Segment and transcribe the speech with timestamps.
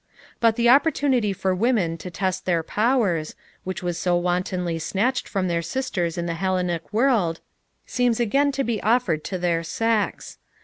[0.39, 5.47] But the opportunity for women to test their powers, which was so wantonly snatched from
[5.47, 7.39] their sisters in the Hellenic world,
[7.85, 10.39] seems again to be offered to their sex.